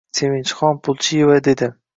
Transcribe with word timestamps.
Sevinchixon 0.19 0.81
Pulchieva 0.87 1.39
dedi 1.49 1.73